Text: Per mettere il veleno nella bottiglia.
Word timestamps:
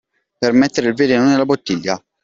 Per 0.39 0.51
mettere 0.51 0.87
il 0.87 0.95
veleno 0.95 1.25
nella 1.27 1.45
bottiglia. 1.45 2.03